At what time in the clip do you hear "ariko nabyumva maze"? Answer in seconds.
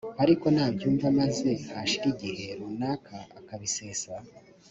0.23-1.49